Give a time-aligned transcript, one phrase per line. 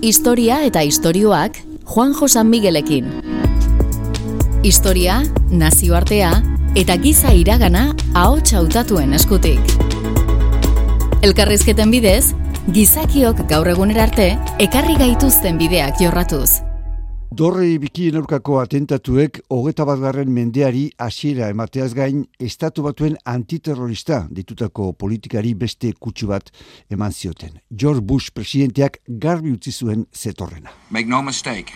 [0.00, 3.10] Historia eta istorioak Juan Josan Miguelekin.
[4.64, 5.18] Historia,
[5.50, 6.30] nazioartea
[6.72, 7.82] eta giza iragana
[8.14, 9.60] ahots hautatuen eskutik.
[11.20, 12.32] Elkarrizketen bidez,
[12.72, 14.32] gizakiok gaur egunerarte
[14.70, 16.69] ekarri gaituzten bideak jorratuz.
[17.40, 24.90] Dorre bikien aurkako atentatuek hogeta bat garren mendeari hasiera emateaz gain estatu batuen antiterrorista ditutako
[25.04, 26.50] politikari beste kutsu bat
[26.92, 27.56] eman zioten.
[27.72, 30.68] George Bush presidenteak garbi utzi zuen zetorrena.
[30.90, 31.72] Make no mistake.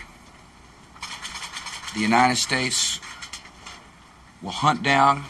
[1.95, 3.01] The United States
[4.43, 5.23] will hunt down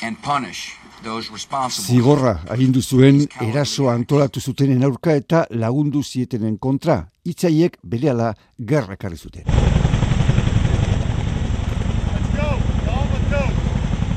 [0.00, 7.08] and punish Zigorra agindu zuen eraso antolatu zutenen aurka eta lagundu zietenen kontra.
[7.24, 9.44] Itzaiek berehala gerra karri zuten.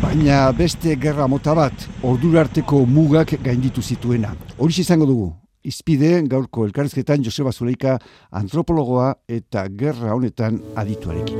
[0.01, 4.33] Baina beste gerra mota bat, ordurarteko mugak gainditu zituena.
[4.57, 5.31] Hori izango dugu,
[5.63, 7.97] izpide gaurko elkarrezketan Joseba Zuleika
[8.31, 11.35] antropologoa eta gerra honetan adituarekin.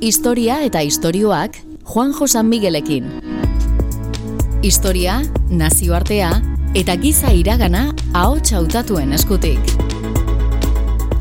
[0.00, 1.56] Historia eta istorioak
[1.86, 3.04] Juan Josan Miguelekin.
[4.62, 6.30] Historia, nazioartea
[6.74, 9.70] eta giza iragana ahots hautatuen eskutik.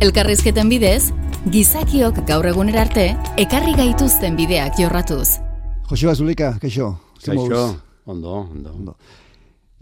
[0.01, 1.11] Elkarrizketen bidez,
[1.53, 3.05] gizakiok gaur egunera arte
[3.37, 5.37] ekarri gaituzten bideak jorratuz.
[5.91, 6.95] Joseba Zulika, kaixo.
[7.21, 7.61] Kaixo,
[8.05, 8.73] ondo, ondo.
[8.73, 8.97] ondo.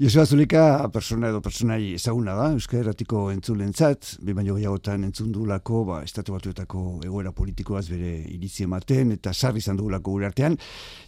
[0.04, 5.84] Joseba Zulika persona edo personai ezaguna da, Euskal Herratiko entzulentzat, be baino gehiagotan entzun duelako,
[5.88, 10.58] ba, estatu batuetako egoera politikoaz bere iritzi ematen, eta sarri izan dugulako gure artean.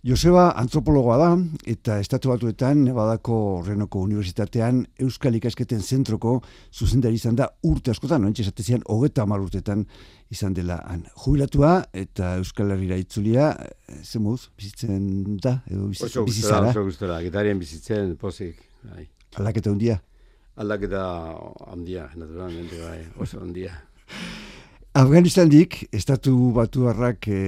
[0.07, 1.27] Joseba antropologoa da,
[1.73, 6.37] eta estatu batuetan, badako Renoko Unibertsitatean, Euskal Ikasketen zentroko
[6.71, 8.31] zuzendari izan da urte askotan, no?
[8.31, 9.83] esatezian, hogeta amar urtetan
[10.31, 11.03] izan dela han.
[11.25, 16.71] Jubilatua eta Euskal Herriera itzulia, eh, zemuz, bizitzen da, edo bizitzara?
[16.71, 17.19] Oso gustora,
[17.59, 18.63] bizitzen, pozik.
[18.91, 19.07] Bai.
[19.35, 19.99] Aldaketa handia.
[20.55, 21.03] Aldaketa
[21.67, 23.73] handia, naturalmente bai, oso handia.
[24.95, 27.39] Afganistandik, estatu batu harrak e,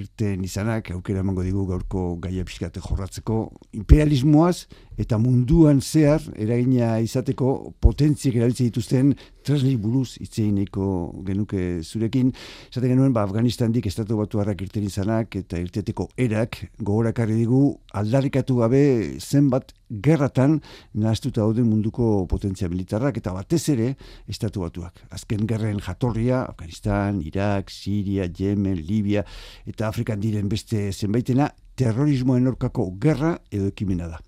[0.00, 3.36] irten izanak, aukera emango digu gaurko gaia pixkate jorratzeko,
[3.78, 4.66] imperialismoaz
[4.98, 9.12] eta munduan zehar eragina izateko potentziek erabiltzen dituzten
[9.46, 10.88] tresli buruz itzeineko
[11.24, 12.32] genuke zurekin.
[12.72, 17.62] Zaten genuen, ba, Afganistandik estatu batu harrak irten izanak eta irteteko erak gogorakarri digu
[17.96, 18.82] aldarrikatu gabe
[19.22, 20.58] zenbat gerratan
[20.92, 23.94] nahaztuta daude munduko potentzia militarrak eta batez ere
[24.28, 25.00] estatu batuak.
[25.14, 29.24] Azken gerren jatorria, Afganistan, Irak, Siria, Yemen, Libia
[29.66, 34.18] eta Afrikan diren beste zenbaitena terrorismoen aurkako gerra edo ekimena da.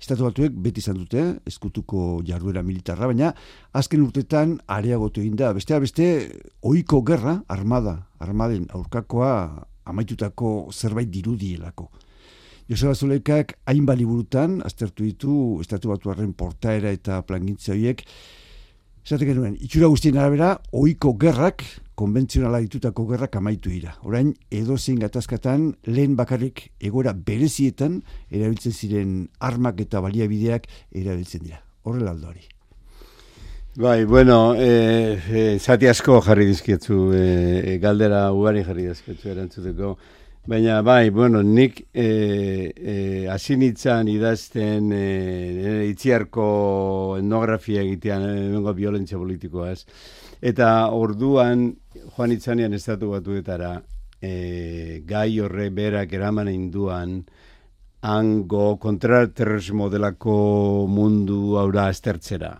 [0.00, 3.32] Estatu batuek beti izan dute, eskutuko jarduera militarra, baina
[3.76, 5.52] azken urtetan areagotu egin da.
[5.56, 6.08] Bestea beste,
[6.62, 9.32] ohiko gerra, armada, armaden aurkakoa
[9.86, 11.88] amaitutako zerbait dirudielako.
[12.68, 18.02] Joseba Zulekak hainbali burutan, aztertu ditu, estatu batuaren portaera eta plangintzia horiek,
[19.06, 21.62] Zaten genuen, itxura guztien arabera, oiko gerrak,
[21.94, 23.92] konbentzionala ditutako gerrak amaitu dira.
[24.02, 28.00] Orain, edo zein gatazkatan, lehen bakarrik egora berezietan,
[28.34, 31.62] erabiltzen ziren armak eta baliabideak erabiltzen dira.
[31.86, 32.42] Horrela aldo hori.
[33.78, 39.94] Bai, bueno, e, e, zati asko jarri dizkietzu, e, galdera ugari jarri dizkietzu erantzuteko.
[40.46, 49.80] Baina, bai, bueno, nik e, e, asinitzan idazten e, itziarko etnografia egitean, emengo violentzia politikoaz.
[50.38, 51.66] Eta orduan,
[52.14, 53.72] joan itzanean estatu batuetara,
[54.22, 57.18] e, gai horre berak eraman induan,
[58.06, 62.52] hango kontraterrorismo delako mundu aura estertzera.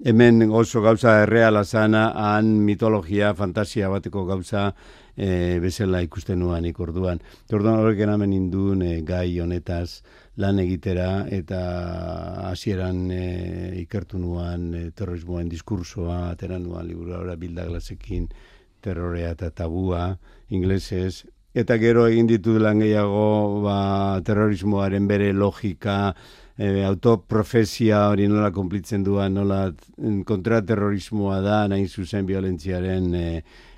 [0.00, 4.70] Hemen oso gauza erreala zana, han mitologia, fantasia bateko gauza,
[5.16, 7.20] e, bezala ikusten nuan ikorduan.
[7.52, 10.02] Orduan horrek eramen induen e, gai honetaz
[10.42, 11.60] lan egitera eta
[12.50, 13.24] hasieran e,
[13.84, 18.28] ikertu nuan e, terrorismoen diskursoa, atera nuan liburu bildaglasekin
[18.84, 20.18] terrorea eta tabua,
[20.50, 26.14] inglesez, eta gero egin ditu lan gehiago ba, terrorismoaren bere logika,
[26.58, 29.68] e, autoprofesia hori nola konplitzen duan, nola
[30.26, 33.28] kontraterrorismoa da, nahin zuzen violentziaren e,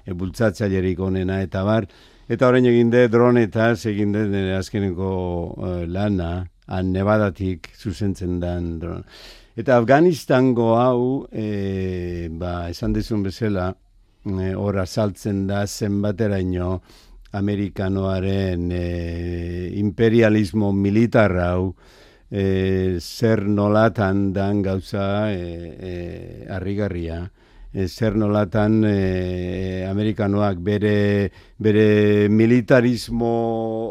[0.07, 1.89] e, bultzatzailerik onena eta bar.
[2.29, 5.11] Eta orain egin de dronetaz egin de azkeneko
[5.57, 9.05] uh, lana, han nebadatik zuzentzen dan dron.
[9.57, 13.71] Eta Afganistango hau, e, ba, esan dezun bezala,
[14.27, 16.81] e, ora saltzen da zenbateraino
[17.39, 18.83] amerikanoaren e,
[19.81, 21.75] imperialismo militar hau,
[22.31, 25.41] e, zer nolatan dan gauza e,
[25.79, 25.95] e,
[26.51, 27.23] arrigarria
[27.77, 31.31] e, zer nolatan e, amerikanoak bere,
[31.61, 33.33] bere militarismo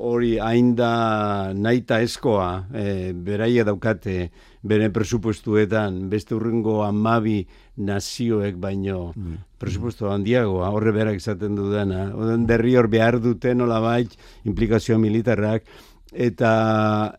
[0.10, 4.32] hori ainda naita eskoa, e, beraia daukate,
[4.66, 7.44] bere presupuestuetan, beste urrengo amabi
[7.78, 9.36] nazioek baino mm.
[9.62, 12.08] presupuesto handiagoa, horre berak izaten dudana,
[12.50, 14.18] derri hor behar dute nola bait,
[14.50, 15.70] implikazio militarrak,
[16.10, 16.56] eta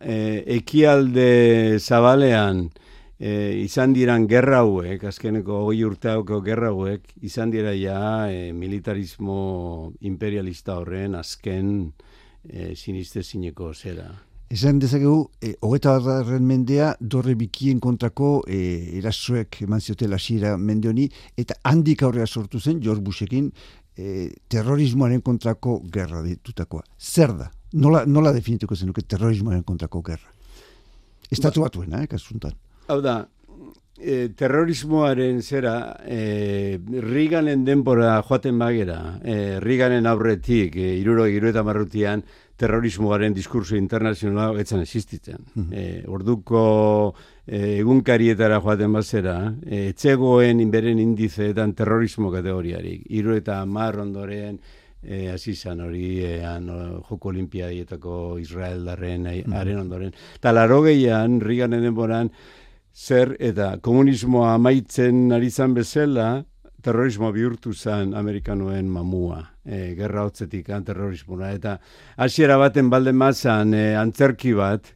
[0.01, 2.65] e, ekialde zabalean,
[3.19, 8.53] e, izan diran gerra hauek, azkeneko hogei urte hauko gerra hauek, izan dira ja e,
[8.53, 11.91] militarismo imperialista horren azken
[12.43, 14.07] e, siniste zineko zera.
[14.49, 18.59] Esan dezakegu, e, hogeta barren mendea, dorre bikien kontrako e,
[19.01, 23.51] erasoek eman ziote lasiera mende honi, eta handik aurrea sortu zen, George Bushekin,
[23.97, 26.85] e, terrorismoaren kontrako gerra ditutakoa.
[26.97, 27.49] Zer da?
[27.73, 30.31] Nola, nola definituko zenuke terrorismoaren kontrako gerra?
[31.27, 32.55] Estatu ba, batuen, eh, kasuntan.
[32.87, 33.27] Hau da,
[33.99, 42.23] e, terrorismoaren zera, e, Riganen denbora joaten bagera, e, Riganen aurretik, e, iruro eta marrutian,
[42.57, 45.37] terrorismoaren diskurso internazionala etzan existitzen.
[45.53, 46.03] Mm -hmm.
[46.07, 47.13] orduko
[47.45, 53.03] e, egunkarietara joaten bazera, e, etzegoen inberen indizeetan terrorismo kategoriarik.
[53.09, 54.59] Iru eta mar ondoren,
[55.03, 56.41] e, azizan hori e,
[57.09, 59.79] joko olimpiadietako Israel darren, mm -hmm.
[59.81, 60.13] ondoren.
[60.35, 62.31] Eta laro gehian, Riganen denboran,
[62.97, 66.43] zer eta komunismoa amaitzen ari zan bezala,
[66.81, 71.51] terrorismo bihurtu zen amerikanoen mamua, e, gerra hotzetik terrorismoa.
[71.53, 71.77] Eta
[72.17, 74.93] hasiera baten balde mazan e, antzerki bat,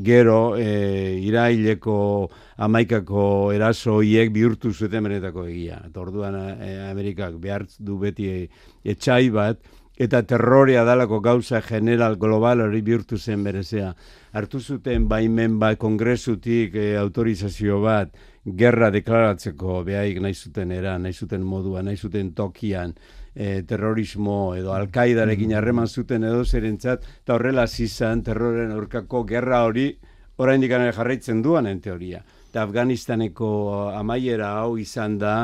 [0.00, 2.30] gero e, iraileko
[2.62, 5.80] amaikako eraso hiek bihurtu zuten benetako egia.
[5.88, 8.30] Eta orduan e, Amerikak behar du beti
[8.84, 9.58] etxai bat,
[10.00, 13.90] eta terrorea dalako gauza general global hori bihurtu zen berezea
[14.32, 18.14] hartu zuten baimen bat kongresutik e, autorizazio bat
[18.44, 22.94] gerra deklaratzeko behaik nahi zuten era, nahi zuten modua, nahi zuten tokian
[23.34, 25.58] e, terrorismo edo alkaidarekin mm.
[25.58, 29.90] harreman zuten edo zerentzat, eta horrela zizan terroren aurkako gerra hori
[30.40, 32.22] orain dikane jarraitzen duan en teoria.
[32.50, 33.50] Eta Afganistaneko
[33.92, 35.34] amaiera hau izan da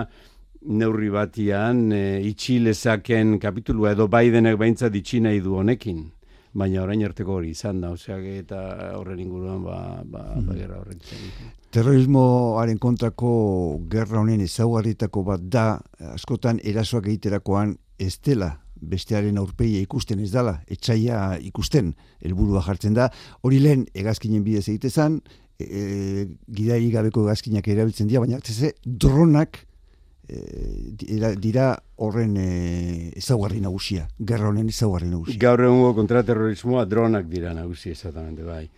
[0.66, 6.04] neurri batian e, itxilezaken kapitulua edo Bidenek baintzat itxinei du honekin.
[6.56, 8.60] Baina orain arteko hori izan da, oseak eta
[8.96, 10.56] horren inguruan ba, ba, ba mm.
[10.56, 11.02] gerra horren
[11.76, 13.32] Terrorismoaren kontrako
[13.92, 15.66] gerra honen ezaugarritako bat da,
[16.14, 23.10] askotan erasoak egiterakoan ez dela bestearen aurpeia ikusten ez dala, etxaia ikusten, helburua jartzen da,
[23.42, 25.20] hori lehen egazkinen bidez egitezan,
[25.58, 29.64] e, e, gidari gabeko egazkinak erabiltzen dira, baina ze dronak
[30.28, 35.38] e, dira horren e, ezaugarri nagusia, gerra honen ezaugarri nagusia.
[35.40, 38.68] Gaur egungo kontraterrorismoa dronak dira nagusia, exactamente, bai.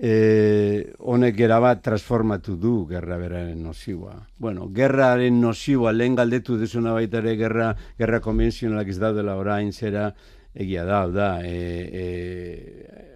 [0.00, 4.14] E, honek bat transformatu du gerra beraren nozioa.
[4.38, 10.14] Bueno, gerraren nozioa lehen galdetu dezuna baita ere gerra, gerra konvenzionalak ez daudela orain zera
[10.54, 11.54] egia da, da, e,
[11.92, 13.09] e,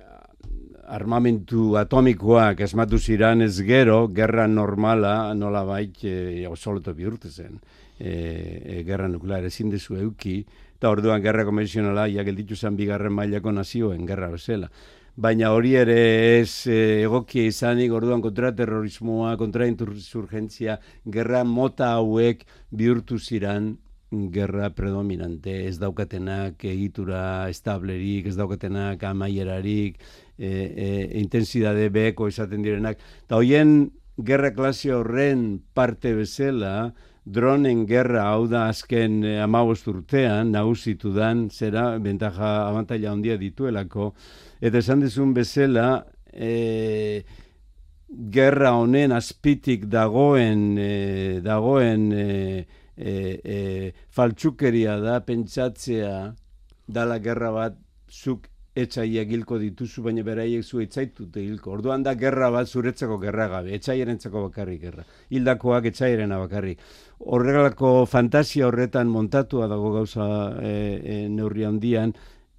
[0.88, 7.60] armamentu atomikoak esmatu ziran ez gero, gerra normala nola bait e, osoloto bihurtu zen.
[7.98, 10.40] E, e, gerra nuklear ezin dezu euki,
[10.76, 14.68] eta orduan gerra konvenzionala, ja gelditu zen bigarren mailako nazioen gerra bezala.
[15.16, 22.42] Baina hori ere ez e, egokia izanik, orduan kontraterrorismoa, kontrainturgentzia, gerra mota hauek
[22.74, 23.76] bihurtu ziran
[24.34, 29.98] gerra predominante, ez daukatenak egitura establerik, ez daukatenak amaierarik,
[30.38, 30.88] e, e,
[31.20, 33.02] intensidade beheko izaten direnak.
[33.26, 36.92] Eta hoien gerra klase horren parte bezala,
[37.24, 44.12] dronen gerra hau da azken e, amabost urtean, nagusitu dan, zera, bentaja abantaila handia dituelako,
[44.60, 47.24] eta esan dezun bezala, e,
[48.30, 52.26] gerra honen azpitik dagoen, e, dagoen e,
[52.96, 53.12] e,
[53.44, 56.34] e, faltsukeria da, pentsatzea,
[56.86, 57.78] dala gerra bat,
[58.10, 61.76] zuk etxaiak hilko dituzu, baina beraiek zu etzaitute hilko.
[61.76, 65.04] Orduan da gerra bat zuretzako gerra gabe, etxaierentzako bakarrik gerra.
[65.30, 66.82] Hildakoak etxaierena bakarrik.
[67.34, 70.26] Horregalako fantasia horretan montatua dago gauza
[70.58, 72.14] e, e, neurri handian,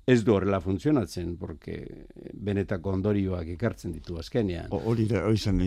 [0.06, 4.70] ez du horrela funtzionatzen, porque benetako ondorioak ekartzen ditu azkenean.
[4.70, 5.62] Hori da, hori zan,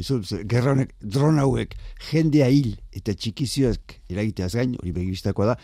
[0.46, 1.74] gerra honek, dron hauek,
[2.10, 5.56] jendea hil eta txikizioak eragiteaz gain, hori begibistakoa da,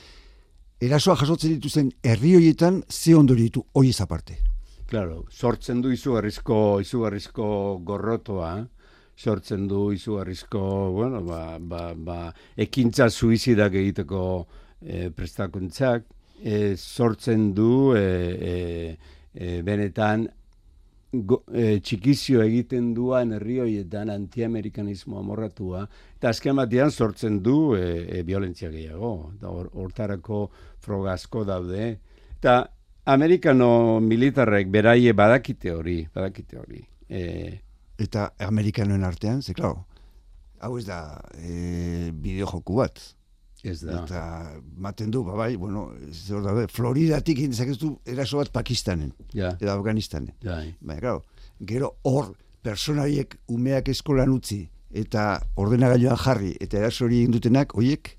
[0.83, 4.40] erasoa jasotzen dituzen herri horietan, ze ondori ditu hori aparte.
[4.90, 7.47] Claro, sortzen du izugarrizko izugarrizko
[7.87, 8.66] gorrotoa,
[9.16, 12.19] sortzen du izugarrizko, bueno, ba, ba, ba,
[12.57, 14.21] ekintza suizidak egiteko
[14.83, 16.11] e, prestakuntzak,
[16.43, 18.55] e, sortzen du e, e,
[19.35, 20.29] e, benetan
[21.23, 25.85] go, e, txikizio egiten duan herri horietan antiamerikanismo amorratua,
[26.19, 27.85] eta azken batean sortzen du e,
[28.19, 29.53] e, violentzia gehiago, eta
[29.85, 30.45] hortarako
[30.85, 31.91] froga asko daude,
[32.38, 32.59] eta
[33.14, 36.85] amerikano militarrek beraie badakite hori, badakite hori.
[37.09, 37.25] E,
[38.00, 39.76] eta amerikanoen artean, ze klar,
[40.64, 43.03] hau ez da e, bideo joku bat.
[43.64, 44.02] Ez da.
[44.02, 44.23] Eta
[44.76, 49.14] maten du, babai, bueno, zer da, Floridatik indezakezu eraso bat Pakistanen.
[49.33, 49.54] Ja.
[49.56, 50.35] Eta Afganistanen.
[50.44, 50.61] Ja.
[50.80, 51.23] Baina, claro,
[51.64, 58.18] gero hor personaiek umeak eskolan utzi eta ordenagailuan jarri eta eraso hori dutenak, hoiek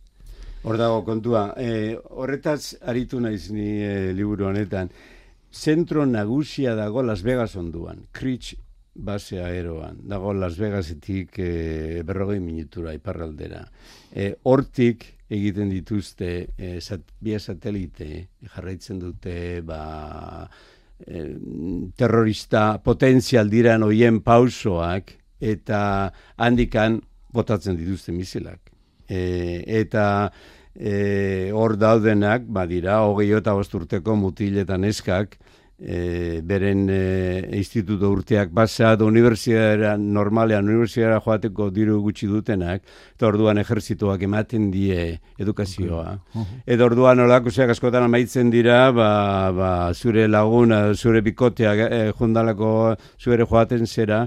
[0.66, 1.52] Hor dago kontua.
[1.62, 4.90] E, horretaz aritu naiz ni e, liburu honetan.
[5.54, 8.02] Zentro nagusia dago Las Vegas onduan.
[8.12, 8.56] Critch
[8.96, 10.00] base aeroan.
[10.08, 13.66] Dago Las Vegasetik e, berrogei minutura iparraldera.
[14.12, 20.48] E, hortik egiten dituzte e, sat, bia satelite jarraitzen dute ba,
[21.06, 21.26] e,
[22.00, 25.12] terrorista potentzial diran hoien pausoak
[25.44, 27.02] eta handikan
[27.36, 28.72] botatzen dituzte misilak.
[29.10, 30.32] E, eta
[30.74, 35.38] e, hor daudenak, badira, hogei eta urteko mutiletan eskak,
[35.80, 42.84] e, beren e, instituto urteak basa, da universidadera, normalean, universidadera joateko diru gutxi dutenak,
[43.16, 46.18] eta orduan ejerzituak ematen die edukazioa.
[46.32, 46.62] Okay.
[46.76, 49.10] Eta orduan olako zeak askotan amaitzen dira, ba,
[49.56, 54.26] ba, zure laguna, zure bikoteak e, jundalako zure joaten zera,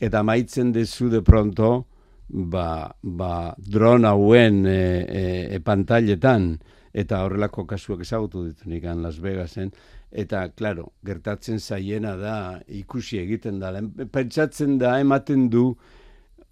[0.00, 1.86] eta amaitzen dezu de pronto,
[2.28, 5.22] ba, ba dron hauen e, e,
[5.54, 6.56] e, pantailetan
[6.96, 9.72] eta horrelako kasuak ezagutu ditu nikan Las Vegasen
[10.16, 12.36] eta claro, gertatzen zaiena da
[12.72, 13.72] ikusi egiten da
[14.12, 15.76] pentsatzen da ematen du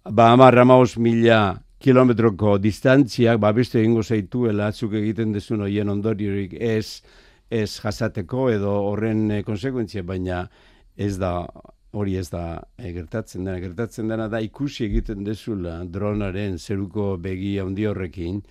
[0.05, 0.65] ba amarra
[0.97, 7.01] mila kilometroko distantziak ba beste egingo zaituela zuk egiten dezun hoien ondoriorik ez
[7.49, 10.47] ez jasateko edo horren e, konsekuentzia baina
[10.95, 11.47] ez da
[11.95, 13.59] hori ez da e, gertatzen dena.
[13.59, 18.41] Gertatzen dena da ikusi egiten dezula dronaren zeruko begi handi horrekin,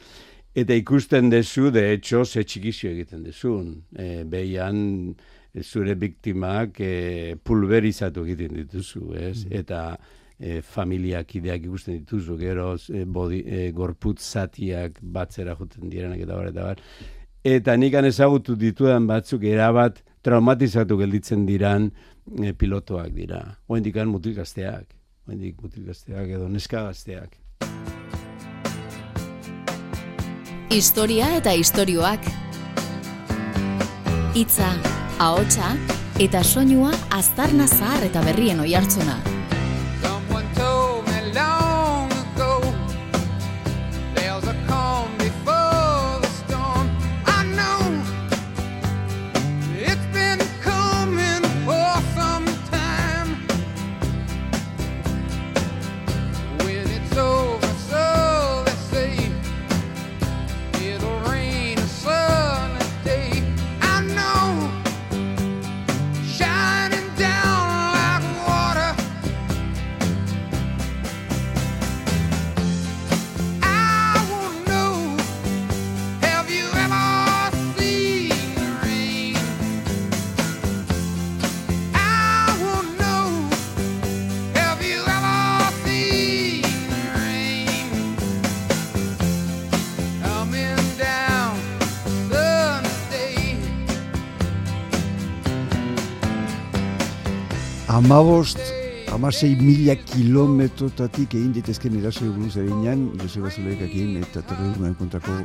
[0.54, 3.70] eta ikusten dezu, de hecho, ze txikizio egiten dezun.
[3.96, 5.14] E, behian
[5.62, 9.44] zure biktimak e, pulverizatu egiten dituzu, ez?
[9.44, 9.58] Mm.
[9.60, 9.80] Eta
[10.38, 16.34] e, familiak ideak ikusten dituzu, gero e, bodi, e, gorputz zatiak batzera juten direnak eta
[16.38, 16.82] bar, eta bar.
[17.44, 21.90] Eta nik ezagutu ditudan batzuk erabat traumatizatu gelditzen diran,
[22.40, 23.44] e, pilotoak dira.
[23.68, 24.86] Oendik an mutil gazteak.
[25.28, 27.43] Oendik mutil gazteak edo neska gazteak.
[30.74, 32.24] Historia eta istorioak.
[34.34, 34.72] Itza,
[35.22, 35.68] ahotsa
[36.18, 39.33] eta soinua aztarna zahar eta berrien oihartzuna.
[98.04, 98.58] Amabost,
[99.16, 105.36] amasei mila kilometrotatik egin ditezken erasoi buruz eginean, Joseba Zuleik eta terrorismoen kontrako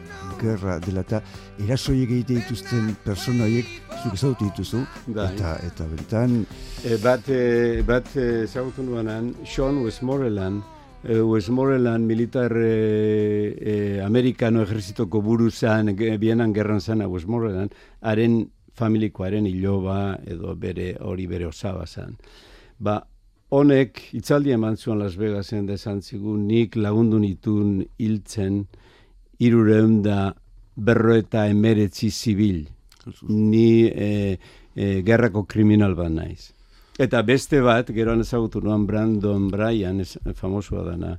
[0.42, 1.22] gerra dela eta
[1.64, 3.70] erasoi egite dituzten persona horiek
[4.02, 5.30] zuk ezagutu dituzu, bai.
[5.38, 6.36] eta, eta bentan...
[6.84, 10.60] E, bat e, bat e, ezagutu nuanan, Sean Westmoreland,
[11.06, 19.48] e, Westmoreland militar e, e, amerikano ejerzitoko buru zan, bienan gerran zana Westmoreland, haren familikoaren
[19.48, 22.20] iloba edo bere hori bere osaba zan
[22.80, 23.00] ba,
[23.50, 28.64] honek itzaldi eman zuen Las Vegasen da esan zigun, nik lagundu nitun hiltzen
[29.40, 30.34] irureun da
[30.76, 32.68] berro eta emeretzi zibil.
[33.28, 34.38] Ni e,
[34.76, 36.52] e, gerrako kriminal bat naiz.
[37.00, 41.14] Eta beste bat, geroan ezagutu nuan Brandon Bryan, ez, famosua dana,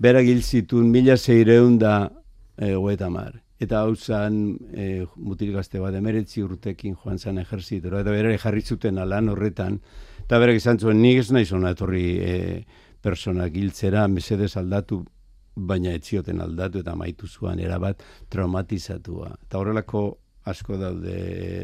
[0.00, 2.10] berak hil zitun mila zeireun da
[2.56, 2.74] e,
[3.08, 3.40] mar.
[3.60, 8.00] Eta hau zan e, mutil gazte bat emeretzi urtekin joan zan ejertzitero.
[8.00, 9.78] Eta bera jarri zuten alan horretan,
[10.30, 12.34] Eta berak izan zuen, nik ez nahi zona etorri e,
[13.02, 15.00] persona giltzera, mesedez aldatu,
[15.56, 19.32] baina etzioten aldatu eta maitu zuan erabat traumatizatua.
[19.48, 20.02] Eta horrelako
[20.52, 21.16] asko daude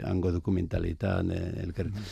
[0.03, 1.93] hango dokumentalitan, e, elker.
[1.93, 2.11] Mm.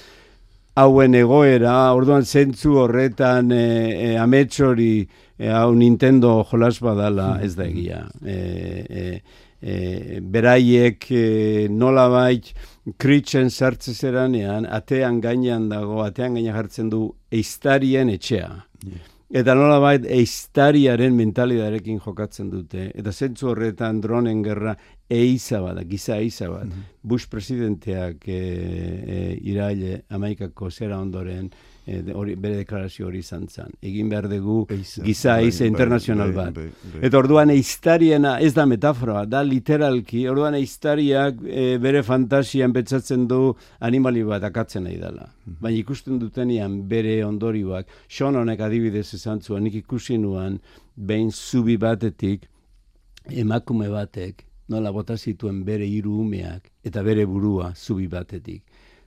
[0.78, 3.66] hauen egoera, orduan zentzu horretan e,
[4.12, 8.04] e, ametsori e, hau Nintendo jolas badala ez da egia.
[8.22, 8.38] E,
[8.86, 9.22] e,
[9.64, 11.24] e, beraiek e,
[11.72, 12.52] nola bait
[13.00, 18.50] kritzen sartzen zeranean, atean gainean dago, atean gainean jartzen du eiztarien etxea.
[19.34, 22.90] Eta nola bait, eiztariaren mentalidarekin jokatzen dute.
[22.94, 24.76] Eta zentzu horretan dronen gerra
[25.10, 26.68] eiza bada, giza eiza bat.
[26.68, 31.50] Mm Bush presidenteak e, e, iraile amaikako zera ondoren,
[31.86, 33.72] e, hori, bere deklarazio hori izan zen.
[33.82, 37.02] Egin behar dugu giza bai, eiza bai, internazional bai, bat.
[37.04, 43.42] Eta orduan eiztariena ez da metafora, da literalki, orduan eiztariak e, bere fantasian betzatzen du
[43.80, 45.28] animali bat akatzen nahi dela.
[45.44, 45.60] Mhm.
[45.60, 50.58] Baina ikusten dutenian bere ondorioak, son honek adibidez esan zuen, nik ikusi nuan,
[50.96, 52.48] behin zubi batetik,
[53.30, 58.62] emakume batek, nola bota zituen bere hiru umeak eta bere burua zubi batetik.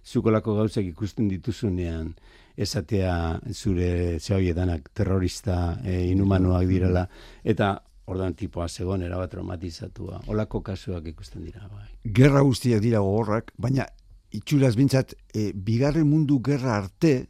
[0.07, 2.13] Zukolako gauzak ikusten dituzunean,
[2.57, 7.05] esatea zure zehoiedanak terrorista e, inhumanoak direla,
[7.43, 7.75] eta
[8.07, 10.23] ordan tipoa zegoen erabat traumatizatua.
[10.31, 11.67] Olako kasuak ikusten dira.
[11.69, 11.87] Bai.
[12.19, 13.85] Gerra guztiak dira gogorrak, baina
[14.33, 17.27] itxuraz bintzat, e, bigarren mundu gerra arte,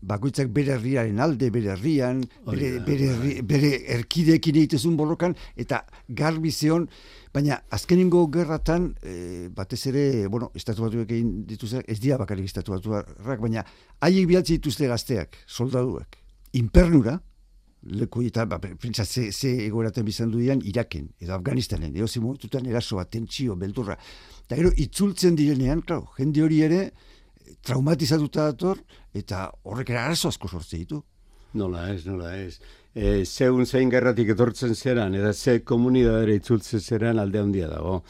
[0.00, 6.86] bakoitzak bere herriaren alde, bere herrian, bere, bere, bere, erkidekin egitezun borrokan, eta garbi zeon,
[7.34, 12.76] baina azkenengo gerratan, e, batez ere, bueno, estatu batuak egin dituzte, ez dira bakarik estatu
[12.76, 13.64] batuak, baina
[14.00, 16.16] haiek bialtzi dituzte gazteak, soldaduak,
[16.56, 17.20] impernura,
[17.82, 22.96] leku eta, ba, pentsa, ze, ze egoeraten bizan dudian, Iraken, edo Afganistanen, edo zimututan eraso
[22.96, 23.96] bat, tentsio, beldurra,
[24.46, 26.82] eta gero, itzultzen direnean, klar, jende hori ere,
[27.66, 28.80] traumatizatuta dator,
[29.14, 31.02] eta horrek era arazo asko sortze ditu.
[31.52, 32.60] Nola ez, nola ez.
[32.94, 38.00] E, zeun zein gerratik etortzen zeran, eta ze komunidadere itzultzen zeran alde handia dago.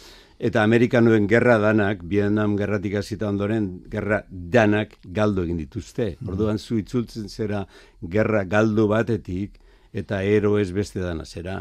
[0.41, 6.15] Eta Amerikanoen gerra danak, Vietnam gerratik hasita ondoren, gerra danak galdu egin dituzte.
[6.19, 6.31] Mm.
[6.33, 7.67] Orduan zu itzultzen zera
[8.01, 9.59] gerra galdu batetik,
[9.93, 11.59] eta eroez beste dana zera.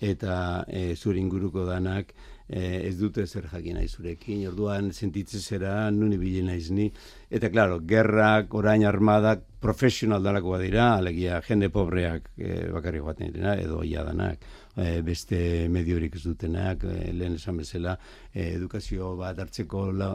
[0.00, 2.14] Eta e, zure inguruko danak,
[2.48, 6.90] eh, ez dute zer jakin nahi zurekin, orduan sentitzen zera, nuni bilen naiz ni.
[7.30, 13.56] Eta, klaro, gerrak, orain armadak, profesional dalako badira, alegia, jende pobreak eh, bakarri joaten dira,
[13.58, 14.44] edo ia danak,
[14.78, 17.96] eh, beste mediorik ez dutenak, eh, lehen esan bezala,
[18.38, 20.12] edukazio bat hartzeko la,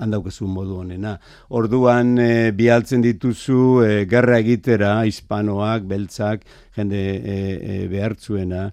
[0.00, 1.18] handaukezu modu honena.
[1.50, 8.70] Orduan, eh, bialtzen dituzu, eh, gerra egitera, hispanoak, beltzak, jende eh, eh, behartzuena,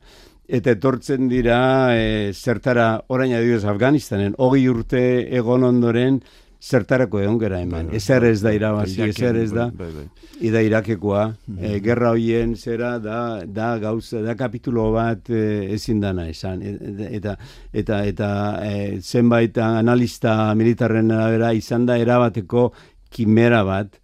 [0.47, 1.59] eta etortzen dira
[1.95, 5.01] e, zertara orain adibidez Afganistanen hogei urte
[5.35, 6.21] egon ondoren
[6.57, 7.91] zertarako egon gara hemen.
[7.91, 9.67] Bai, ezer ez da bai, irabazi, ezer ez da.
[9.77, 10.05] Bai, bai.
[10.47, 11.23] Ida irakekoa.
[11.59, 15.43] E, gerra hoien zera da, da gauza, da kapitulo bat e,
[15.75, 16.63] ezin dana esan.
[16.63, 17.37] E, eta
[17.71, 18.31] eta, eta
[18.65, 22.71] e, zenbait analista militarren arabera izan da erabateko
[23.13, 23.99] kimera bat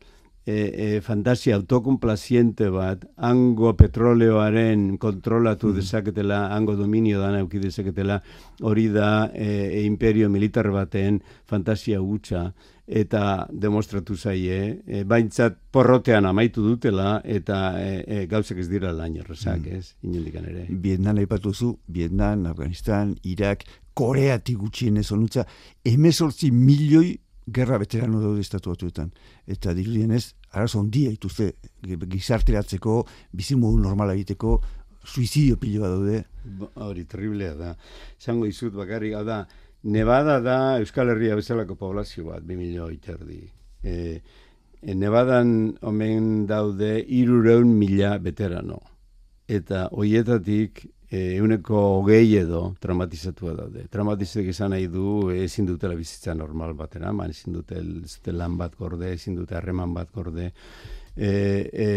[0.46, 5.80] e, e, fantasia autokomplaziente bat, hango petroleoaren kontrolatu mm.
[5.80, 8.20] dezaketela, hango dominio dana euki dezaketela,
[8.62, 12.52] hori da e, e, imperio militar baten fantasia gutxa,
[12.84, 19.16] eta demostratu zaie, e, baintzat porrotean amaitu dutela, eta e, e, gauzak ez dira lain
[19.22, 19.80] horrezak, mm.
[19.80, 20.68] ez, inundikan ere.
[20.70, 25.46] Vietnam aipatu zu, Vietnam, Afganistan, Irak, Koreatik gutxien ez honutza,
[25.86, 27.14] emezortzi milioi
[27.46, 29.12] gerra veterano daude estatu batuetan.
[29.48, 31.54] Eta dirudienez, arazo ondia ituze
[31.84, 34.62] gizarteratzeko, bizimodu normala egiteko,
[35.04, 36.24] suizidio pilo daude.
[36.76, 37.76] Hori, terriblea da.
[38.20, 39.44] Zango izut bakarrik, da,
[39.84, 43.42] Nevada da Euskal Herria bezalako poblazio bat, 2000 iterdi.
[43.84, 44.22] E,
[44.82, 48.80] e, Nevadan omen daude irureun mila veterano.
[49.48, 53.86] Eta hoietatik euneko hogei edo traumatizatua daude.
[53.92, 58.76] Traumatizatik izan nahi du ezin dutela bizitza normal batera, man ezin dute, dute lan bat
[58.80, 60.52] gorde, ezin dute harreman bat gorde.
[61.14, 61.30] E,
[61.70, 61.90] e,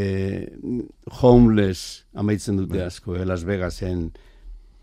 [1.23, 2.87] homeless amaitzen dute bai.
[2.91, 4.11] asko, eh, Las Vegasen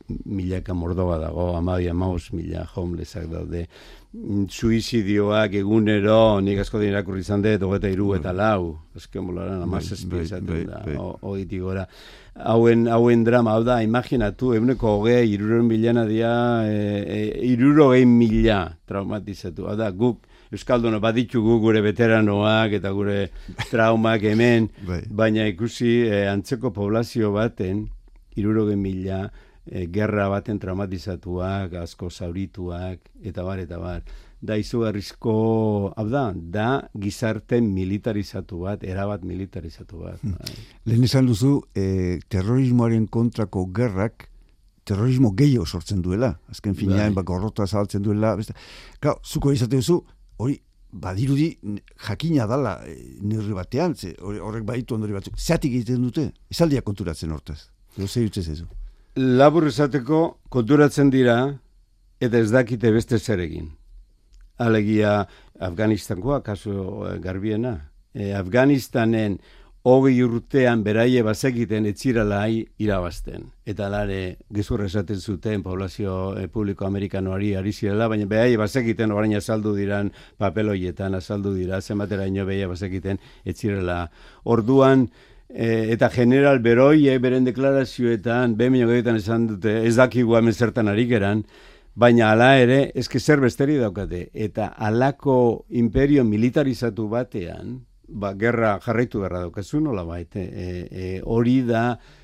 [0.09, 3.67] milaka mordoba dago, amabi amaus mila homelessak daude.
[4.13, 8.37] Suizidioak egunero, nik asko dira irakurri izan dut, hogeta iru eta bai.
[8.37, 10.83] lau, azken bolaran, amaz espizatzen da,
[11.21, 11.87] hogeti gora
[12.35, 16.33] hauen, hauen drama, hau da, imaginatu, eguneko hogei, iruroen milena dia,
[16.67, 23.31] e, e, mila traumatizatu, hau da, guk, Euskalduna baditugu gure veteranoak eta gure
[23.71, 25.01] traumak hemen, bai.
[25.09, 27.87] baina ikusi e, antzeko poblazio baten,
[28.37, 29.31] irurogei mila,
[29.65, 34.03] e, gerra baten traumatizatuak, asko zaurituak, eta bar, eta bar
[34.43, 35.33] da izugarrizko,
[35.95, 36.67] hau da, da
[36.99, 40.19] gizarte militarizatu bat, erabat militarizatu bat.
[40.23, 40.35] Hmm.
[40.39, 40.65] Bai.
[40.91, 44.27] Lehen esan duzu, e, terrorismoaren kontrako gerrak,
[44.83, 46.33] terrorismo gehiago sortzen duela.
[46.51, 47.23] Azken finean, bai.
[47.23, 48.35] bako zabaltzen duela.
[48.35, 48.53] Beste.
[49.01, 50.01] Gau, zuko izate duzu,
[50.37, 50.59] hori
[50.91, 51.53] badirudi
[52.07, 55.39] jakina dala e, neurri batean, ze horrek baitu ondori batzuk.
[55.39, 56.31] Zeatik egiten dute?
[56.51, 57.69] Esaldia konturatzen hortaz.
[57.95, 58.63] Zer ze jutzez ez
[59.15, 61.35] Labur esateko konturatzen dira
[62.17, 63.67] eta ez dakite beste zer egin.
[64.57, 65.27] Alegia
[65.59, 67.75] Afganistankoa, kasu eh, garbiena.
[68.13, 69.37] E, Afganistanen
[69.85, 73.51] hogei urtean beraie bazekiten etziralai irabazten.
[73.69, 79.35] Eta lare, gezurra esaten zuten poblazio e, publiko amerikanoari ari zirela, baina beraie bazekiten orain
[79.37, 80.09] azaldu diran
[80.41, 84.07] papeloietan, azaldu dira, zenbatera ino behaie bazekiten etzirela.
[84.45, 85.05] Orduan,
[85.49, 90.91] e, eta general beroi, e, beren deklarazioetan, behemino gehietan esan dute, ez dakigu hemen zertan
[90.91, 91.43] ari geran,
[91.93, 97.75] Baina ala ere, eske zer besteri daukate, eta alako imperio militarizatu batean,
[98.09, 101.83] ba, gerra jarraitu beharra daukazu, nola baite, e, e, hori da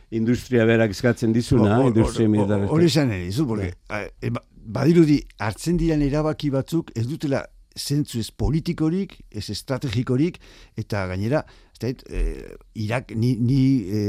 [0.09, 2.65] industria berak eskatzen dizuna, industria militar.
[2.73, 4.07] Hori esan ere, izu, porque, bai.
[4.17, 4.41] e, ba,
[4.79, 7.45] badirudi, hartzen diren erabaki batzuk, ez dutela
[7.77, 10.41] zentzu ez politikorik, ez estrategikorik,
[10.81, 11.43] eta gainera,
[11.87, 14.01] ez e, Irak, ni, ni e,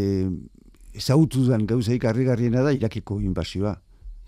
[0.95, 3.77] ezagutu den gauzaik harrigarriena da, Irakiko inbasioa.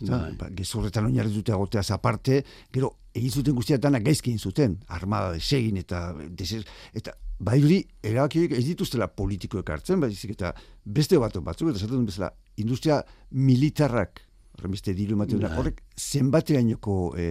[0.03, 0.33] Bai.
[0.39, 2.41] Ba, gezurretan oinarri dute agoteaz aparte,
[2.75, 6.65] gero, egin zuten guztiatana gaizkin zuten, armada desegin eta deser,
[6.97, 10.53] eta bairudi erabakiek ez dituztela politikoek hartzen, baizik eta
[10.85, 14.25] beste bat batzuk, eta zaten bezala, industria militarrak,
[14.57, 15.53] horren beste diru ematen bai.
[15.59, 17.29] horrek, zenbateainoko e,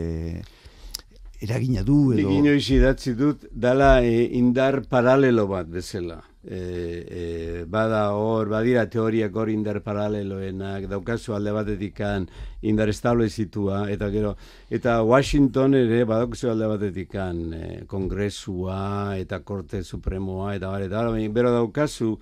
[1.41, 2.29] eragina du, edo...
[2.29, 6.21] Nik inoiz idatzi dut, dala e, indar paralelo bat bezala.
[6.41, 7.23] E, e,
[7.69, 12.25] bada hor, badira teoriak hor indar paraleloenak, daukazu alde batetik kan
[12.65, 14.35] indar establezitua, eta gero,
[14.69, 21.05] eta Washington ere badaukazu alde batetik kan e, kongresua eta korte supremoa, eta bare, eta
[21.09, 22.15] bare, bero daukazu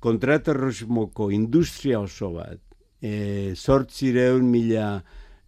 [0.00, 2.60] kontraterrorismoko industria oso bat,
[3.00, 4.90] e, sortzireun mila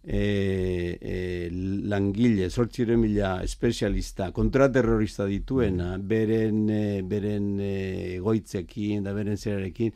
[0.03, 6.07] e, e, langile, sortzire mila espezialista, kontraterrorista dituena, mm.
[6.07, 9.91] beren, e, beren e, goitzekin, da beren zerarekin,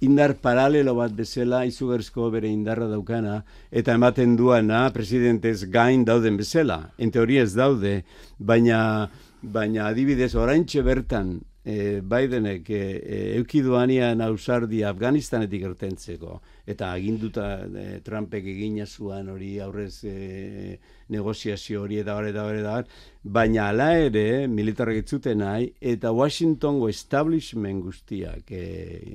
[0.00, 6.80] indar paralelo bat bezala, izugarzko bere indarra daukana, eta ematen duana, presidentez gain dauden bezala.
[6.98, 8.00] En teoria ez daude,
[8.38, 9.10] baina,
[9.42, 17.84] baina adibidez, oraintxe bertan, e, Bidenek e, e, eukiduanian ausardi Afganistanetik ertentzeko, eta aginduta e,
[18.06, 20.78] Trumpek egina zuan hori aurrez e,
[21.10, 22.62] negoziazio hori eta hori eta hori
[23.22, 28.62] baina ala ere militarrak etzuten nahi, eta Washingtongo establishment guztiak, e,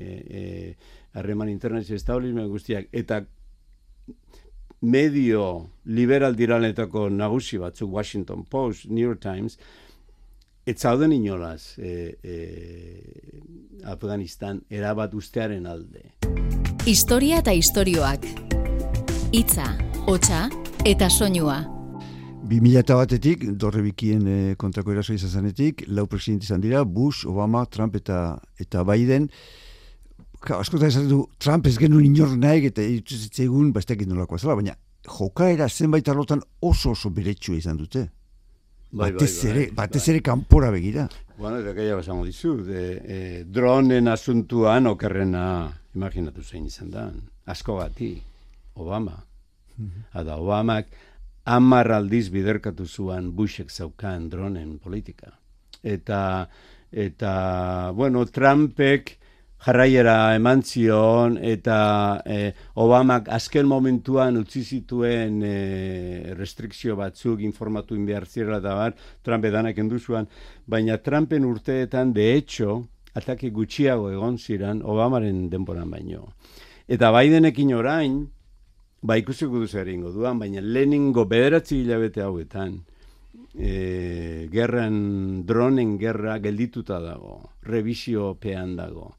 [0.08, 0.76] e, e,
[1.13, 3.24] harreman internazio establishment guztiak, eta
[4.82, 9.58] medio liberal diraletako nagusi batzuk, Washington Post, New York Times,
[10.65, 12.36] Ez zauden inolaz e, e,
[13.86, 16.14] Afganistan erabat ustearen alde.
[16.86, 18.28] Historia eta istorioak.
[19.34, 19.63] Itza,
[20.06, 20.43] hotxa
[20.86, 21.56] eta soinua.
[22.45, 27.95] 2000 batetik, dorre bikien e, kontrako eraso izazanetik, lau presidenti izan dira, Bush, Obama, Trump
[27.98, 28.19] eta
[28.62, 29.26] eta Biden.
[30.45, 34.76] Ka, askotan esan du, Trump ez genuen inor nahi eta ituzitzegun, bastak nolako azala, baina
[35.10, 38.04] jokaera zenbait arlotan oso oso beretsua izan dute.
[38.91, 41.08] Bai, batez bai, ere, bai, batez ere kanpora begira.
[41.39, 43.19] Bueno, eta gehiago esango dizu, de, e,
[43.50, 45.48] dronen asuntuan okerrena,
[45.96, 47.12] imaginatu zein izan da,
[47.46, 48.22] asko gati,
[48.76, 49.22] Obama.
[49.78, 50.04] Mm -hmm.
[50.12, 50.88] Ada, Obamak
[51.46, 55.32] amar aldiz biderkatu zuan Bushek zaukan dronen politika.
[55.84, 56.48] Eta,
[56.92, 59.18] eta bueno, Trumpek,
[59.66, 68.26] jarraiera eman zion eta e, Obamak azken momentuan utzi zituen e, restrikzio batzuk informatu behar
[68.26, 70.28] zirela da bar, Trump edanak enduzuan,
[70.66, 72.84] baina Trumpen urteetan de hecho,
[73.15, 76.28] atake gutxiago egon ziren Obamaren denboran baino.
[76.88, 78.19] Eta Bidenekin orain,
[79.01, 82.84] ba ikusiko duz ingo duan, baina lehenengo bederatzi hilabete hauetan,
[83.56, 89.15] e, gerran, dronen gerra geldituta dago, revisio pean dago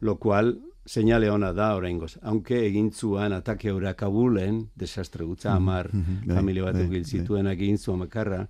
[0.00, 2.18] lo cual señale ona da oraingoz.
[2.22, 7.46] Aunque egin zuan atake ora Kabulen, desastre gutza amar, mm -hmm, familia bat egin zituen
[7.46, 8.48] egin zu makarra.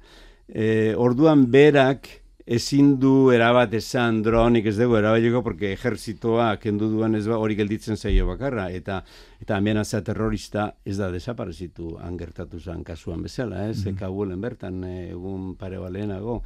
[0.49, 2.09] Eh, orduan berak
[2.49, 7.55] ezin du erabat esan dronik ez dugu erabailiko porque ejerzitoa kendu duan ez ba hori
[7.59, 9.03] gelditzen zaio bakarra eta
[9.41, 13.85] eta amenaza terrorista ez da desaparezitu angertatu zan kasuan bezala, ez?
[13.85, 13.99] Mm -hmm.
[13.99, 16.43] Kabulen bertan eh, egun pare balenago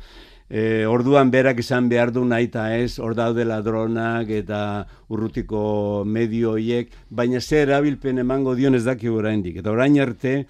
[0.53, 4.61] e, orduan berak izan behar du nahi eta ez, hor daude ladronak eta
[5.09, 10.47] urrutiko medio hoiek, baina ze erabilpen emango dion ez daki oraindik eta orain arte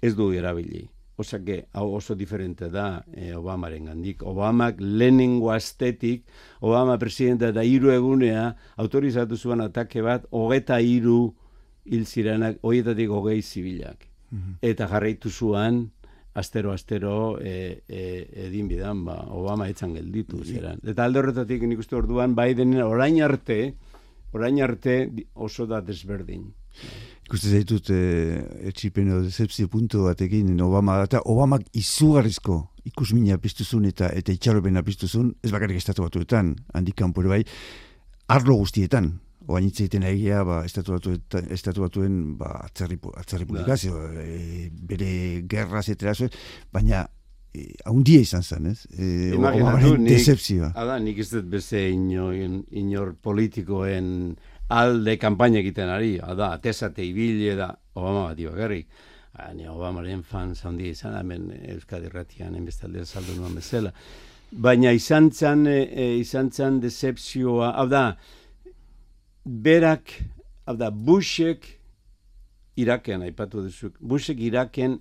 [0.00, 0.88] ez du erabili.
[1.22, 4.22] Osake, hau oso diferente da e, Obamaren gandik.
[4.26, 6.26] Obamak lehenengo astetik,
[6.60, 11.32] Obama presidenta da hiru egunea, autorizatu zuen atake bat, hogeta hiru
[11.84, 14.08] hil zirenak, hoietatik hogei zibilak.
[14.30, 14.58] Mhm.
[14.62, 15.86] Eta jarraitu zuan,
[16.34, 20.80] astero astero e, e, edin bidan ba Obama etzan gelditu zeran.
[20.84, 23.74] Eta alde horretatik nik uste orduan Bidenen orain arte
[24.32, 24.96] orain arte
[25.34, 26.48] oso da desberdin.
[27.32, 34.10] Ikuste zaitut eh, etxipen edo decepzio puntu batekin Obama eta Obamak izugarrizko ikusmina piztuzun eta
[34.12, 37.40] eta itxarobena piztuzun ez bakarrik estatu batuetan handik kanpore bai
[38.28, 39.14] arlo guztietan.
[39.48, 41.16] Oain egiten egia ba, estatu, batu,
[41.56, 45.10] estatu batuen ba, atzerri, atzerri publikazio e, bere
[45.48, 46.12] gerra zetera
[46.70, 47.06] baina
[47.56, 48.84] e, haundia izan zen, ez?
[48.92, 50.28] E, Imaginatu, nik,
[50.68, 52.36] ada, nik ez dut beste inor,
[52.70, 54.36] inor politikoen
[54.72, 58.86] alde kampaina egiten ari, ada, atesate ibile da, Obama bat ibagarrik.
[59.56, 63.92] Ni Obamaren fan zaundi izan, hemen Euskadi Ratian, enbestalde saldu nuen bezala.
[64.52, 68.02] Baina izan zan, e, e, izan zan decepzioa, hau da,
[69.44, 70.12] berak,
[70.66, 71.66] hau da, Bushek
[72.76, 74.98] Iraken, aipatu duzuk, Bushek Iraken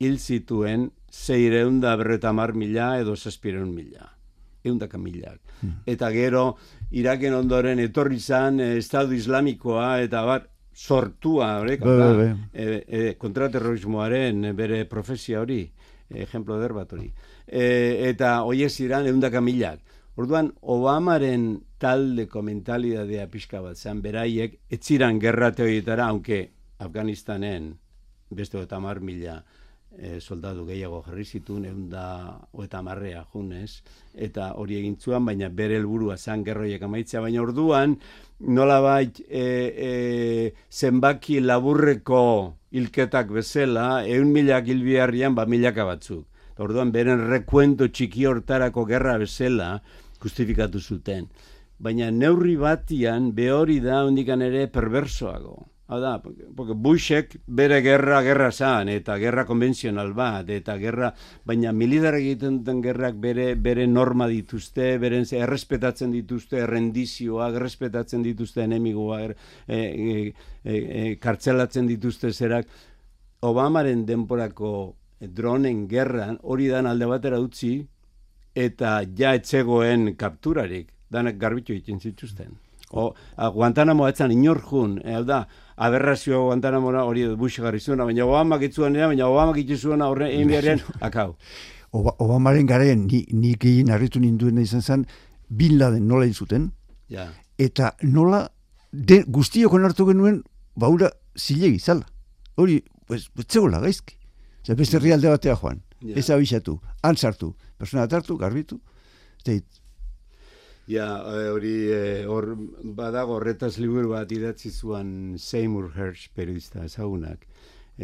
[0.00, 4.08] hil zituen zeireun da berreta mar mila edo zazpireun mila.
[4.64, 5.40] Eundaka milak.
[5.60, 5.80] Hmm.
[5.88, 6.58] Eta gero,
[6.90, 12.28] Iraken ondoren etorri zan eh, Estado Islamikoa eta bar, sortua, horrek, be, be, be.
[12.52, 15.62] E, e, kontraterrorismoaren bere profesia hori,
[16.10, 17.10] ejemplo derbat hori.
[17.46, 17.64] E,
[18.10, 19.82] eta hoiek ziran eundaka milak.
[20.20, 26.48] Orduan, Obamaren talde komentalidadea pixka bat zen, beraiek, etziran gerrate horietara, aunque
[26.80, 27.74] Afganistanen
[28.30, 29.40] beste eta mar mila
[29.98, 33.82] e, soldadu gehiago jarri zituen, egun da oeta marrea junez,
[34.14, 37.96] eta hori egin zuan, baina bere helburua zen gerroiek amaitzea, baina orduan,
[38.40, 39.44] nola bait, e,
[39.90, 42.24] e, zenbaki laburreko
[42.70, 46.26] hilketak bezala, egun milak hilbiarrian, ba milaka batzuk.
[46.60, 49.78] Orduan, beren rekuento txiki hortarako gerra bezala,
[50.20, 51.30] justifikatu zuten.
[51.80, 55.54] Baina neurri batian behori da hondikan ere perversoago.
[55.90, 61.08] Hau da, porque Bushek bere gerra gerra zan, eta gerra konbentzional bat, eta gerra,
[61.42, 68.62] baina militar egiten duten gerrak bere, bere norma dituzte, beren errespetatzen dituzte, errendizioa, errespetatzen dituzte
[68.68, 70.22] enemigoa, er, e, e,
[70.62, 72.70] e, kartzelatzen dituzte zerak,
[73.42, 74.72] Obamaren denporako
[75.18, 77.80] dronen gerran, hori dan alde batera utzi,
[78.54, 82.60] eta ja etzegoen kapturarik, danak garbitu egiten zituzten.
[82.90, 87.24] O, a, Guantanamo etzan inor jun, e, da, aberrazio Guantanamo hori
[87.56, 91.36] garri zuena, baina Obama gitzuan baina Obama gitzu zuena horre egin beharren, akau.
[91.92, 95.06] Obamaren garen, ni, ni gehien harritu ninduen izan zen,
[95.48, 96.70] Bin Laden nola zuten,
[97.08, 97.32] ja.
[97.58, 98.48] eta nola
[98.92, 100.42] de, guztiok onartu genuen,
[100.76, 102.06] baura zilegi, zala.
[102.56, 104.16] Hori, pues, betzegola gaizki.
[104.66, 105.82] Zer, beste realde batea joan.
[106.00, 106.16] Ja.
[106.16, 108.80] Ez abixatu, antzartu, persona atartu, garbitu,
[109.44, 109.79] zeit.
[110.90, 112.48] Ja, eh, hori e, hor
[112.98, 117.44] badago horretaz liburu bat idatzi zuan Seymour Hersh periodista ezagunak.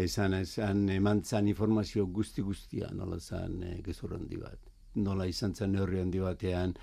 [0.04, 4.70] Esan, esan eman zan informazio guzti guztia, nola zan e, gezur handi bat.
[5.02, 6.76] Nola izan zan neurri handi batean,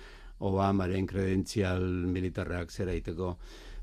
[0.44, 3.36] Obamaren kredentzial militarrak zera iteko.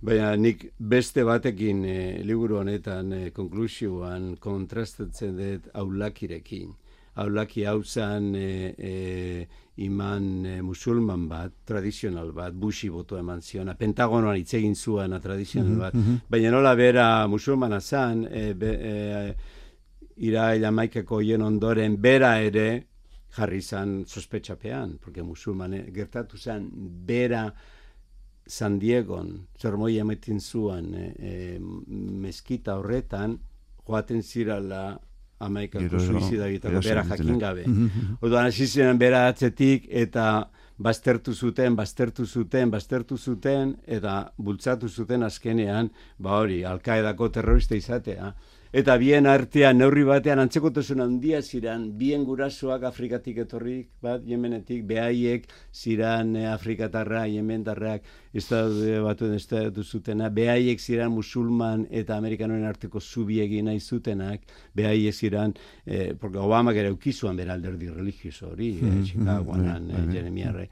[0.05, 6.75] Baina nik beste batekin e, liburu honetan e, konklusioan kontrastatzen dut aulakirekin
[7.15, 9.47] aulaki hau zen e, e,
[9.86, 15.78] iman e, musulman bat, tradizional bat, busi boto eman ziona, pentagonoan hitz egin zuena tradizional
[15.80, 16.22] bat, mm -hmm.
[16.30, 19.36] baina nola bera musulmana zen, e, be, e,
[20.17, 22.88] ira elamaikeko hien ondoren, bera ere
[23.36, 26.70] jarri zen sospetxapean, porque musulmane gertatu zen,
[27.06, 27.54] bera
[28.46, 33.38] San Diegon, zer moi emetin zuen e, e, meskita horretan,
[33.88, 35.00] joaten zirala
[35.47, 37.65] amaikako suizida egiteko bera jakin gabe.
[38.21, 40.27] Oduan, hasi ziren bera atzetik eta
[40.82, 48.34] baztertu zuten, baztertu zuten, baztertu zuten, eta bultzatu zuten azkenean, ba hori, alkaedako terrorista izatea
[48.71, 55.49] eta bien artean neurri batean antzekotasun handia ziran bien gurasoak Afrikatik etorrik bat Yemenetik behaiek
[55.75, 63.62] ziran eh, Afrikatarra Yemendarrak estatu batuen estatu zutena behaiek ziran musulman eta amerikanoen arteko zubiegi
[63.62, 65.53] nahi zutenak behaiek ziran
[65.86, 70.69] eh, porque Obama gero ukizuan beralderdi religioso hori eh, Chicagoan eh, Jeremiarre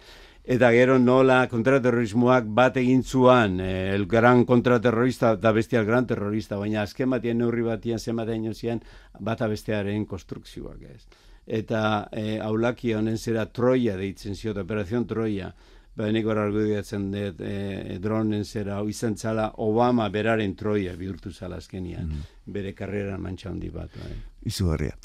[0.50, 6.08] eta gero nola kontraterrorismoak bat egin zuan, eh, el gran kontraterrorista da bestia el gran
[6.10, 8.82] terrorista, baina azken batien neurri batien zenbat egin zian
[9.20, 11.04] bata bestearen konstrukzioak ez.
[11.46, 15.52] Eta eh, aulaki honen zera Troia deitzen ziot, operazion Troia,
[15.96, 21.62] baina nik hor argudiatzen dut eh, dronen zera, izan zala Obama beraren Troia bihurtu zala
[21.62, 23.92] azkenian, mm bere karrera mantxa handi bat.
[23.94, 24.16] Bai.
[24.50, 24.96] Izu garria.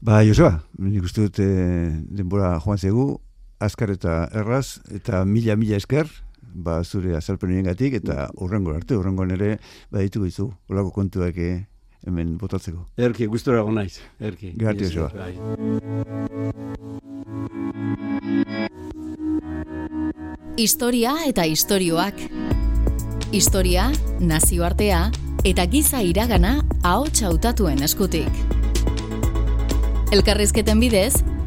[0.00, 3.04] Ba, Josua, nik uste dut eh, denbora joan zegu,
[3.60, 6.08] azkar eta erraz, eta mila-mila esker,
[6.54, 9.58] ba, zure azalpenien gatik, eta urrengo arte, urrengo nere,
[9.90, 11.66] ba, ditu gizu, olako kontuak eh,
[12.06, 12.86] hemen botatzeko.
[12.96, 13.98] Erki, gustora naiz.
[14.20, 14.54] Erki.
[14.92, 15.10] Joa.
[15.14, 15.34] Bai.
[20.56, 22.20] Historia eta istorioak.
[23.34, 23.90] Historia,
[24.20, 25.10] nazioartea
[25.44, 28.30] eta giza iragana ahots hautatuen eskutik.
[30.14, 31.24] Elkarrizketen bidez,